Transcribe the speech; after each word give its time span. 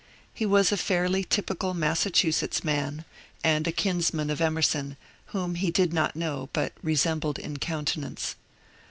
He 0.33 0.47
was 0.47 0.71
a 0.71 0.77
fairly 0.77 1.23
typical 1.23 1.75
Massachusetts 1.75 2.63
man, 2.63 3.05
and 3.43 3.67
a 3.67 3.71
kinsman 3.71 4.31
of 4.31 4.41
Emerson, 4.41 4.97
whom 5.27 5.53
he 5.53 5.69
did 5.69 5.93
not 5.93 6.15
know 6.15 6.49
but 6.53 6.73
resembled 6.81 7.37
in 7.37 7.57
countenance. 7.57 8.33